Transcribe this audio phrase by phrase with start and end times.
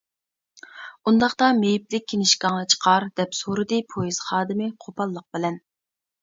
[1.09, 5.63] -ئۇنداقتا مېيىپلىك كىنىشكاڭنى چىقار-دەپ سورىدى پويىز خادىمى قوپاللىق بىلەن.